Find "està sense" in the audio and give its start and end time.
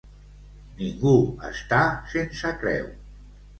1.51-2.57